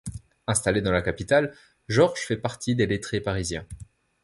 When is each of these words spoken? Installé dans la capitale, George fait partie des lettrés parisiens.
Installé 0.47 0.81
dans 0.81 0.91
la 0.91 1.03
capitale, 1.03 1.53
George 1.87 2.21
fait 2.21 2.35
partie 2.37 2.73
des 2.75 2.87
lettrés 2.87 3.21
parisiens. 3.21 3.67